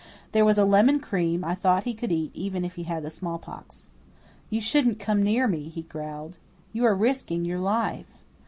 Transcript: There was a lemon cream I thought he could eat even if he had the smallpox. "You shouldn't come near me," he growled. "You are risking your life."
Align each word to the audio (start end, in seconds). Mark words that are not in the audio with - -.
There 0.31 0.43
was 0.45 0.57
a 0.57 0.65
lemon 0.65 0.99
cream 0.99 1.43
I 1.45 1.53
thought 1.53 1.83
he 1.83 1.93
could 1.93 2.11
eat 2.11 2.31
even 2.33 2.65
if 2.65 2.73
he 2.73 2.85
had 2.85 3.03
the 3.03 3.11
smallpox. 3.11 3.91
"You 4.49 4.59
shouldn't 4.59 4.97
come 4.97 5.21
near 5.21 5.47
me," 5.47 5.69
he 5.69 5.83
growled. 5.83 6.39
"You 6.73 6.85
are 6.85 6.95
risking 6.95 7.45
your 7.45 7.59
life." 7.59 8.09